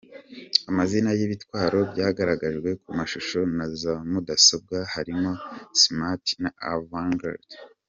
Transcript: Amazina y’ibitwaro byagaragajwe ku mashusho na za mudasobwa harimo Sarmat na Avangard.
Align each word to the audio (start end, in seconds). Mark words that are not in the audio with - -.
Amazina 0.69 1.09
y’ibitwaro 1.17 1.79
byagaragajwe 1.91 2.69
ku 2.81 2.89
mashusho 2.97 3.37
na 3.55 3.65
za 3.81 3.93
mudasobwa 4.11 4.77
harimo 4.93 5.29
Sarmat 5.79 6.23
na 6.43 6.51
Avangard. 6.75 7.47